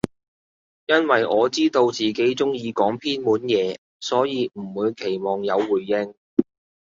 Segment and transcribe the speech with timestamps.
[0.87, 6.15] 因爲我知道自己中意講偏門嘢，所以唔會期望有回應